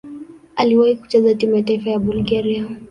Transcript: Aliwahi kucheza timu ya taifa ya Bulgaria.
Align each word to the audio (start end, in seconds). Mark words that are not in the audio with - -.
Aliwahi 0.55 0.95
kucheza 0.95 1.35
timu 1.35 1.55
ya 1.55 1.63
taifa 1.63 1.89
ya 1.89 1.99
Bulgaria. 1.99 2.67